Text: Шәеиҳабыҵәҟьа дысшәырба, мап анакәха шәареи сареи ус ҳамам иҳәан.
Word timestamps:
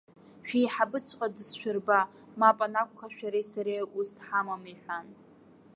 Шәеиҳабыҵәҟьа 0.47 1.27
дысшәырба, 1.35 1.99
мап 2.39 2.57
анакәха 2.65 3.07
шәареи 3.15 3.47
сареи 3.51 3.83
ус 3.99 4.11
ҳамам 4.27 4.63
иҳәан. 4.73 5.07